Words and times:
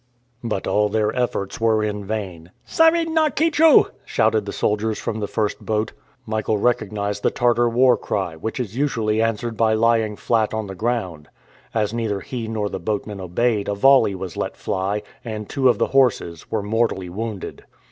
But 0.43 0.65
all 0.65 0.89
their 0.89 1.15
efforts 1.15 1.61
were 1.61 1.83
in 1.83 2.03
vain. 2.03 2.49
"Saryn 2.65 3.13
na 3.13 3.29
kitchou!" 3.29 3.85
shouted 4.03 4.47
the 4.47 4.51
soldiers 4.51 4.97
from 4.97 5.19
the 5.19 5.27
first 5.27 5.63
boat. 5.63 5.91
Michael 6.25 6.57
recognized 6.57 7.21
the 7.21 7.29
Tartar 7.29 7.69
war 7.69 7.95
cry, 7.97 8.35
which 8.35 8.59
is 8.59 8.75
usually 8.75 9.21
answered 9.21 9.55
by 9.55 9.75
lying 9.75 10.15
flat 10.15 10.55
on 10.55 10.65
the 10.65 10.73
ground. 10.73 11.27
As 11.71 11.93
neither 11.93 12.19
he 12.21 12.47
nor 12.47 12.67
the 12.67 12.79
boatmen 12.79 13.21
obeyed 13.21 13.67
a 13.67 13.75
volley 13.75 14.15
was 14.15 14.35
let 14.35 14.57
fly, 14.57 15.03
and 15.23 15.47
two 15.47 15.69
of 15.69 15.77
the 15.77 15.89
horses 15.93 16.49
were 16.49 16.63
mortally 16.63 17.07
wounded. 17.09 17.63